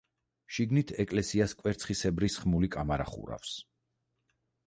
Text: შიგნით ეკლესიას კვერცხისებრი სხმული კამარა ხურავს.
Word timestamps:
შიგნით 0.55 0.93
ეკლესიას 1.03 1.53
კვერცხისებრი 1.59 2.31
სხმული 2.37 2.71
კამარა 2.79 3.07
ხურავს. 3.13 3.55